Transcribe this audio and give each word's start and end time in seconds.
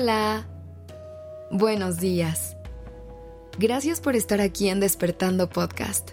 Hola. 0.00 0.46
Buenos 1.50 1.96
días. 1.96 2.56
Gracias 3.58 4.00
por 4.00 4.14
estar 4.14 4.40
aquí 4.40 4.68
en 4.68 4.78
Despertando 4.78 5.48
Podcast. 5.50 6.12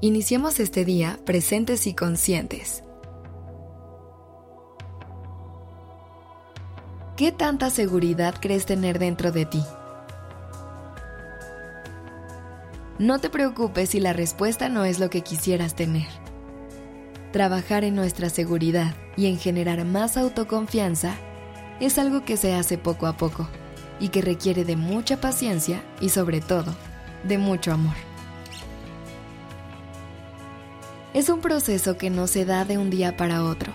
Iniciemos 0.00 0.58
este 0.58 0.84
día 0.84 1.20
presentes 1.24 1.86
y 1.86 1.94
conscientes. 1.94 2.82
¿Qué 7.16 7.30
tanta 7.30 7.70
seguridad 7.70 8.34
crees 8.40 8.66
tener 8.66 8.98
dentro 8.98 9.30
de 9.30 9.46
ti? 9.46 9.62
No 12.98 13.20
te 13.20 13.30
preocupes 13.30 13.90
si 13.90 14.00
la 14.00 14.14
respuesta 14.14 14.68
no 14.68 14.84
es 14.84 14.98
lo 14.98 15.10
que 15.10 15.20
quisieras 15.20 15.76
tener. 15.76 16.08
Trabajar 17.30 17.84
en 17.84 17.94
nuestra 17.94 18.30
seguridad 18.30 18.96
y 19.16 19.26
en 19.26 19.38
generar 19.38 19.84
más 19.84 20.16
autoconfianza 20.16 21.14
es 21.80 21.98
algo 21.98 22.24
que 22.24 22.36
se 22.36 22.54
hace 22.54 22.78
poco 22.78 23.06
a 23.06 23.16
poco 23.16 23.48
y 24.00 24.08
que 24.08 24.22
requiere 24.22 24.64
de 24.64 24.76
mucha 24.76 25.20
paciencia 25.20 25.82
y 26.00 26.08
sobre 26.08 26.40
todo 26.40 26.74
de 27.24 27.38
mucho 27.38 27.72
amor. 27.72 27.94
Es 31.14 31.28
un 31.28 31.40
proceso 31.40 31.98
que 31.98 32.10
no 32.10 32.26
se 32.26 32.44
da 32.44 32.64
de 32.64 32.78
un 32.78 32.90
día 32.90 33.16
para 33.16 33.44
otro 33.44 33.72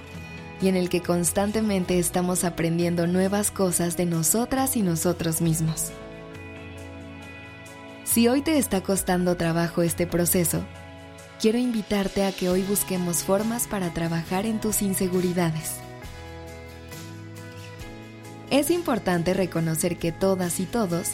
y 0.59 0.67
en 0.67 0.75
el 0.75 0.89
que 0.89 1.01
constantemente 1.01 1.99
estamos 1.99 2.43
aprendiendo 2.43 3.07
nuevas 3.07 3.51
cosas 3.51 3.95
de 3.95 4.05
nosotras 4.05 4.75
y 4.75 4.81
nosotros 4.81 5.39
mismos. 5.39 5.91
Si 8.03 8.27
hoy 8.27 8.41
te 8.41 8.57
está 8.57 8.81
costando 8.81 9.37
trabajo 9.37 9.84
este 9.84 10.07
proceso, 10.07 10.61
quiero 11.39 11.59
invitarte 11.59 12.26
a 12.26 12.32
que 12.32 12.49
hoy 12.49 12.63
busquemos 12.63 13.23
formas 13.23 13.67
para 13.67 13.93
trabajar 13.93 14.45
en 14.48 14.59
tus 14.59 14.82
inseguridades 14.82 15.87
es 18.49 18.71
importante 18.71 19.34
reconocer 19.34 19.98
que 19.98 20.12
todas 20.12 20.59
y 20.59 20.65
todos 20.65 21.09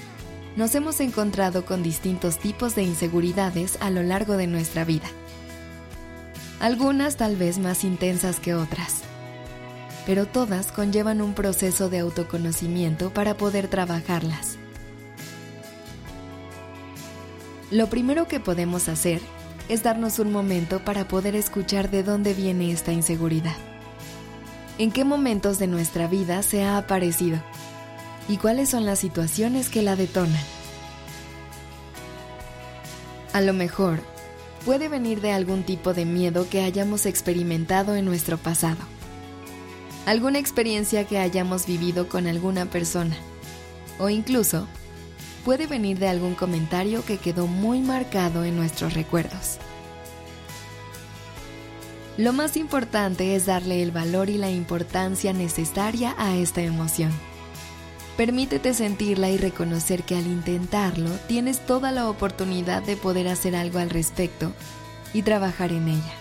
nos 0.56 0.76
hemos 0.76 1.00
encontrado 1.00 1.66
con 1.66 1.82
distintos 1.82 2.38
tipos 2.38 2.76
de 2.76 2.84
inseguridades 2.84 3.78
a 3.82 3.90
lo 3.90 4.04
largo 4.04 4.38
de 4.38 4.46
nuestra 4.46 4.86
vida. 4.86 5.08
Algunas 6.60 7.18
tal 7.18 7.36
vez 7.36 7.58
más 7.58 7.84
intensas 7.84 8.40
que 8.40 8.54
otras, 8.54 9.02
pero 10.06 10.28
todas 10.28 10.72
conllevan 10.72 11.22
un 11.22 11.34
proceso 11.34 11.90
de 11.90 12.00
autoconocimiento 12.00 13.12
para 13.12 13.36
poder 13.36 13.68
trabajarlas. 13.68 14.58
Lo 17.72 17.88
primero 17.88 18.28
que 18.28 18.40
podemos 18.40 18.88
hacer 18.88 19.20
es 19.70 19.82
darnos 19.82 20.20
un 20.20 20.32
momento 20.32 20.86
para 20.86 21.08
poder 21.08 21.36
escuchar 21.36 21.90
de 21.90 22.04
dónde 22.04 22.36
viene 22.36 22.72
esta 22.72 22.92
inseguridad 22.92 23.56
en 24.78 24.92
qué 24.92 25.06
momentos 25.06 25.60
de 25.60 25.68
nuestra 25.68 26.08
vida 26.08 26.42
se 26.44 26.64
ha 26.64 26.78
aparecido 26.78 27.40
y 28.28 28.38
cuáles 28.38 28.70
son 28.70 28.86
las 28.86 29.00
situaciones 29.00 29.70
que 29.70 29.82
la 29.82 29.96
detonan. 29.96 30.42
A 33.34 33.42
lo 33.42 33.54
mejor, 33.54 34.00
puede 34.66 34.88
venir 34.88 35.22
de 35.22 35.32
algún 35.32 35.64
tipo 35.64 35.94
de 35.94 36.06
miedo 36.06 36.48
que 36.50 36.62
hayamos 36.62 37.06
experimentado 37.06 37.96
en 37.96 38.06
nuestro 38.06 38.38
pasado, 38.38 38.80
alguna 40.06 40.40
experiencia 40.40 41.06
que 41.06 41.18
hayamos 41.18 41.66
vivido 41.66 42.08
con 42.08 42.28
alguna 42.28 42.66
persona, 42.66 43.18
o 44.00 44.10
incluso 44.10 44.68
puede 45.46 45.68
venir 45.68 46.00
de 46.00 46.08
algún 46.08 46.36
comentario 46.36 47.04
que 47.06 47.18
quedó 47.18 47.48
muy 47.48 47.82
marcado 47.82 48.44
en 48.46 48.56
nuestros 48.56 48.94
recuerdos. 48.94 49.60
Lo 52.18 52.32
más 52.32 52.58
importante 52.58 53.36
es 53.36 53.48
darle 53.48 53.82
el 53.82 53.92
valor 53.92 54.30
y 54.30 54.38
la 54.38 54.52
importancia 54.52 55.34
necesaria 55.34 56.14
a 56.20 56.36
esta 56.36 56.62
emoción. 56.62 57.12
Permítete 58.18 58.76
sentirla 58.76 59.32
y 59.32 59.38
reconocer 59.38 60.04
que 60.04 60.16
al 60.16 60.28
intentarlo 60.28 61.10
tienes 61.28 61.66
toda 61.66 61.92
la 61.92 62.08
oportunidad 62.08 62.84
de 62.84 62.98
poder 62.98 63.28
hacer 63.28 63.56
algo 63.56 63.80
al 63.80 63.90
respecto 63.90 64.54
y 65.12 65.24
trabajar 65.24 65.72
en 65.72 65.88
ella. 65.88 66.14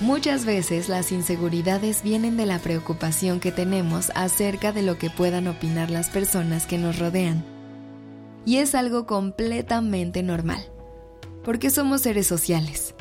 Muchas 0.00 0.46
veces 0.46 0.88
las 0.88 1.12
inseguridades 1.12 2.02
vienen 2.02 2.38
de 2.38 2.46
la 2.46 2.58
preocupación 2.58 3.38
que 3.38 3.52
tenemos 3.52 4.12
acerca 4.14 4.72
de 4.72 4.80
lo 4.80 4.96
que 4.96 5.10
puedan 5.10 5.46
opinar 5.46 5.90
las 5.90 6.08
personas 6.08 6.66
que 6.66 6.78
nos 6.78 6.98
rodean. 6.98 7.44
Y 8.46 8.56
es 8.56 8.74
algo 8.74 9.06
completamente 9.06 10.22
normal 10.22 10.73
porque 11.44 11.70
somos 11.70 12.00
seres 12.00 12.26
sociales. 12.26 12.94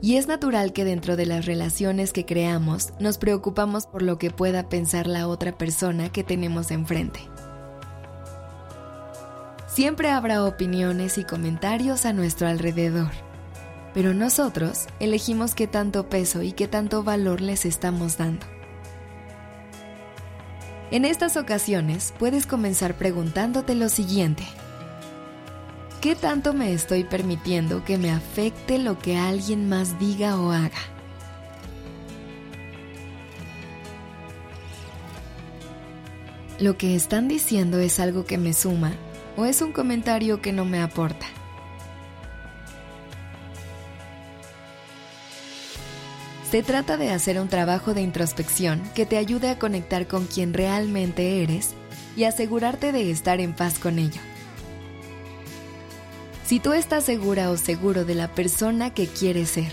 Y 0.00 0.16
es 0.16 0.28
natural 0.28 0.72
que 0.72 0.84
dentro 0.84 1.16
de 1.16 1.26
las 1.26 1.46
relaciones 1.46 2.12
que 2.12 2.24
creamos 2.24 2.92
nos 3.00 3.18
preocupamos 3.18 3.86
por 3.86 4.02
lo 4.02 4.16
que 4.18 4.30
pueda 4.30 4.68
pensar 4.68 5.06
la 5.06 5.26
otra 5.26 5.58
persona 5.58 6.10
que 6.10 6.22
tenemos 6.22 6.70
enfrente. 6.70 7.20
Siempre 9.66 10.10
habrá 10.10 10.44
opiniones 10.44 11.18
y 11.18 11.24
comentarios 11.24 12.06
a 12.06 12.12
nuestro 12.12 12.48
alrededor, 12.48 13.10
pero 13.92 14.14
nosotros 14.14 14.86
elegimos 15.00 15.54
qué 15.54 15.66
tanto 15.66 16.08
peso 16.08 16.42
y 16.42 16.52
qué 16.52 16.68
tanto 16.68 17.02
valor 17.02 17.40
les 17.40 17.64
estamos 17.64 18.18
dando. 18.18 18.46
En 20.90 21.04
estas 21.04 21.36
ocasiones 21.36 22.14
puedes 22.18 22.46
comenzar 22.46 22.94
preguntándote 22.94 23.74
lo 23.74 23.88
siguiente. 23.88 24.44
¿Qué 26.00 26.14
tanto 26.14 26.52
me 26.52 26.72
estoy 26.72 27.02
permitiendo 27.02 27.84
que 27.84 27.98
me 27.98 28.12
afecte 28.12 28.78
lo 28.78 29.00
que 29.00 29.16
alguien 29.16 29.68
más 29.68 29.98
diga 29.98 30.40
o 30.40 30.52
haga? 30.52 30.78
¿Lo 36.60 36.78
que 36.78 36.94
están 36.94 37.26
diciendo 37.26 37.80
es 37.80 37.98
algo 37.98 38.24
que 38.26 38.38
me 38.38 38.52
suma 38.52 38.92
o 39.36 39.44
es 39.44 39.60
un 39.60 39.72
comentario 39.72 40.40
que 40.40 40.52
no 40.52 40.64
me 40.64 40.80
aporta? 40.80 41.26
Se 46.48 46.62
trata 46.62 46.96
de 46.96 47.10
hacer 47.10 47.40
un 47.40 47.48
trabajo 47.48 47.92
de 47.92 48.02
introspección 48.02 48.80
que 48.94 49.04
te 49.04 49.18
ayude 49.18 49.50
a 49.50 49.58
conectar 49.58 50.06
con 50.06 50.26
quien 50.26 50.54
realmente 50.54 51.42
eres 51.42 51.74
y 52.16 52.22
asegurarte 52.22 52.92
de 52.92 53.10
estar 53.10 53.40
en 53.40 53.52
paz 53.52 53.80
con 53.80 53.98
ello. 53.98 54.20
Si 56.48 56.60
tú 56.60 56.72
estás 56.72 57.04
segura 57.04 57.50
o 57.50 57.58
seguro 57.58 58.06
de 58.06 58.14
la 58.14 58.28
persona 58.28 58.94
que 58.94 59.06
quieres 59.06 59.50
ser 59.50 59.70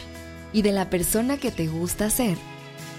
y 0.52 0.62
de 0.62 0.74
la 0.74 0.90
persona 0.90 1.38
que 1.38 1.50
te 1.50 1.68
gusta 1.68 2.10
ser, 2.10 2.38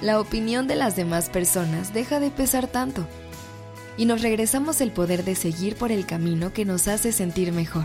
la 0.00 0.18
opinión 0.18 0.66
de 0.66 0.76
las 0.76 0.96
demás 0.96 1.28
personas 1.28 1.92
deja 1.92 2.18
de 2.18 2.30
pesar 2.30 2.68
tanto 2.68 3.06
y 3.98 4.06
nos 4.06 4.22
regresamos 4.22 4.80
el 4.80 4.92
poder 4.92 5.24
de 5.24 5.34
seguir 5.34 5.76
por 5.76 5.92
el 5.92 6.06
camino 6.06 6.54
que 6.54 6.64
nos 6.64 6.88
hace 6.88 7.12
sentir 7.12 7.52
mejor. 7.52 7.84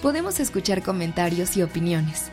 Podemos 0.00 0.38
escuchar 0.38 0.84
comentarios 0.84 1.56
y 1.56 1.64
opiniones 1.64 2.26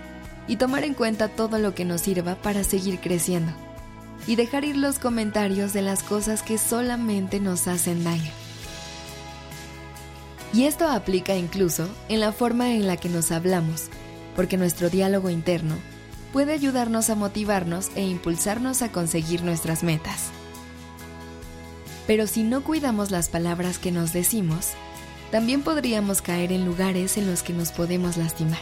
y 0.48 0.58
tomar 0.58 0.84
en 0.84 0.94
cuenta 0.94 1.30
todo 1.30 1.58
lo 1.58 1.74
que 1.74 1.84
nos 1.84 2.02
sirva 2.02 2.36
para 2.36 2.64
seguir 2.64 3.00
creciendo 3.00 3.52
y 4.28 4.36
dejar 4.36 4.66
ir 4.66 4.78
los 4.78 5.00
comentarios 5.00 5.74
de 5.74 5.82
las 5.82 6.04
cosas 6.04 6.44
que 6.44 6.60
solamente 6.60 7.40
nos 7.40 7.68
hacen 7.68 8.04
daño. 8.04 8.43
Y 10.54 10.66
esto 10.66 10.88
aplica 10.88 11.36
incluso 11.36 11.90
en 12.10 12.20
la 12.20 12.32
forma 12.32 12.74
en 12.74 12.86
la 12.86 12.98
que 12.98 13.10
nos 13.10 13.32
hablamos, 13.32 13.86
porque 14.36 14.56
nuestro 14.56 14.90
diálogo 14.90 15.32
interno 15.32 15.76
puede 16.32 16.54
ayudarnos 16.54 17.10
a 17.10 17.16
motivarnos 17.16 17.90
e 17.96 18.04
impulsarnos 18.04 18.84
a 18.84 18.92
conseguir 18.92 19.44
nuestras 19.44 19.84
metas. 19.84 20.30
Pero 22.06 22.28
si 22.28 22.44
no 22.44 22.64
cuidamos 22.64 23.12
las 23.12 23.30
palabras 23.30 23.80
que 23.80 23.92
nos 23.92 24.14
decimos, 24.14 24.72
también 25.32 25.64
podríamos 25.64 26.22
caer 26.22 26.52
en 26.52 26.66
lugares 26.66 27.18
en 27.18 27.26
los 27.26 27.42
que 27.42 27.54
nos 27.54 27.72
podemos 27.72 28.18
lastimar. 28.18 28.62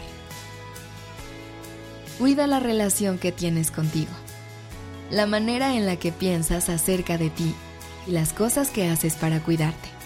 Cuida 2.20 2.48
la 2.48 2.60
relación 2.60 3.18
que 3.18 3.34
tienes 3.34 3.72
contigo, 3.72 4.12
la 5.10 5.26
manera 5.26 5.76
en 5.76 5.86
la 5.86 5.98
que 5.98 6.14
piensas 6.14 6.70
acerca 6.70 7.18
de 7.18 7.30
ti 7.30 7.54
y 8.08 8.12
las 8.12 8.32
cosas 8.32 8.70
que 8.70 8.88
haces 8.88 9.16
para 9.16 9.42
cuidarte. 9.42 10.01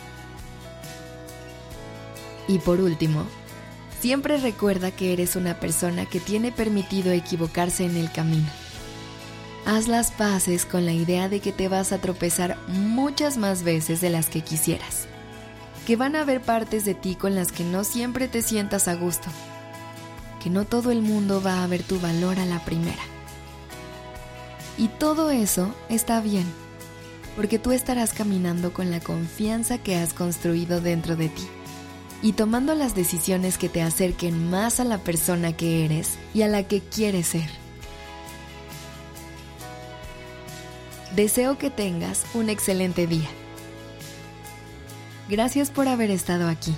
Y 2.47 2.59
por 2.59 2.80
último, 2.80 3.25
siempre 4.00 4.38
recuerda 4.38 4.92
que 4.92 5.13
eres 5.13 5.36
una 5.36 5.59
persona 5.59 6.06
que 6.06 6.19
tiene 6.19 6.51
permitido 6.51 7.12
equivocarse 7.12 7.86
en 7.86 7.97
el 7.97 8.12
camino. 8.12 8.47
Haz 9.65 9.88
las 9.88 10.12
paces 10.12 10.65
con 10.65 10.86
la 10.86 10.94
idea 10.94 11.27
de 11.27 11.39
que 11.39 11.51
te 11.51 11.68
vas 11.68 11.92
a 11.92 11.97
tropezar 11.97 12.57
muchas 12.68 13.38
más 13.38 13.63
veces 13.63 14.00
de 14.00 14.12
las 14.12 14.30
que 14.30 14.42
quisieras. 14.42 15.07
Que 15.88 15.95
van 15.95 16.15
a 16.15 16.21
haber 16.21 16.42
partes 16.42 16.86
de 16.86 16.94
ti 16.94 17.15
con 17.15 17.33
las 17.33 17.51
que 17.51 17.63
no 17.63 17.83
siempre 17.83 18.27
te 18.27 18.44
sientas 18.44 18.88
a 18.88 18.94
gusto. 18.94 19.27
Que 20.44 20.51
no 20.51 20.65
todo 20.65 20.92
el 20.92 21.01
mundo 21.01 21.42
va 21.42 21.63
a 21.63 21.68
ver 21.68 21.81
tu 21.81 22.00
valor 22.00 22.39
a 22.39 22.45
la 22.45 22.63
primera. 22.63 23.01
Y 24.77 24.89
todo 24.89 25.31
eso 25.31 25.74
está 25.89 26.21
bien, 26.21 26.45
porque 27.36 27.57
tú 27.57 27.71
estarás 27.71 28.13
caminando 28.13 28.71
con 28.71 28.92
la 28.92 29.00
confianza 29.00 29.80
que 29.80 29.95
has 29.95 30.13
construido 30.13 30.80
dentro 30.80 31.15
de 31.15 31.30
ti 31.30 31.47
y 32.22 32.34
tomando 32.34 32.76
las 32.76 32.96
decisiones 32.96 33.58
que 33.58 33.70
te 33.70 33.82
acerquen 33.82 34.50
más 34.50 34.80
a 34.80 34.84
la 34.84 34.98
persona 34.98 35.56
que 35.56 35.86
eres 35.86 36.18
y 36.34 36.42
a 36.42 36.48
la 36.48 36.64
que 36.64 36.82
quieres 36.82 37.28
ser. 37.28 37.50
Deseo 41.16 41.58
que 41.58 41.70
tengas 41.70 42.26
un 42.34 42.50
excelente 42.50 43.08
día. 43.08 43.30
Gracias 45.30 45.72
por 45.72 45.88
haber 45.88 46.12
estado 46.12 46.48
aquí. 46.50 46.76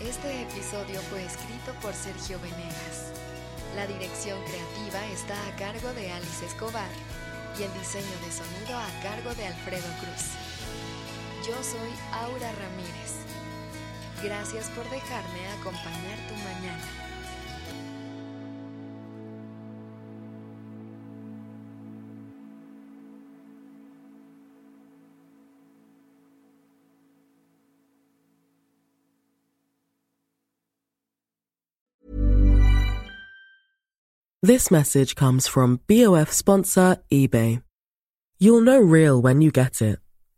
Este 0.00 0.42
episodio 0.42 1.00
fue 1.10 1.24
escrito 1.24 1.72
por 1.80 1.92
Sergio 1.92 2.38
Venegas. 2.40 3.12
La 3.74 3.86
dirección 3.86 4.38
creativa 4.44 5.06
está 5.12 5.34
a 5.48 5.56
cargo 5.56 5.92
de 5.94 6.12
Alice 6.12 6.46
Escobar 6.46 6.88
y 7.58 7.62
el 7.62 7.72
diseño 7.74 8.04
de 8.24 8.32
sonido 8.32 8.78
a 8.78 9.02
cargo 9.02 9.34
de 9.34 9.46
Alfredo 9.46 9.88
Cruz. 10.00 10.51
Yo 11.46 11.54
soy 11.60 11.90
Aura 12.12 12.52
Ramírez. 12.52 13.16
Gracias 14.22 14.70
por 14.70 14.84
dejarme 14.84 15.48
acompañar 15.58 16.16
tu 16.28 16.34
mañana. 16.36 17.02
This 34.44 34.70
message 34.70 35.16
comes 35.16 35.48
from 35.48 35.80
BOF 35.88 36.32
sponsor 36.32 36.98
eBay. 37.10 37.62
You'll 38.38 38.60
know 38.60 38.78
real 38.78 39.20
when 39.20 39.40
you 39.40 39.50
get 39.50 39.82
it. 39.82 39.98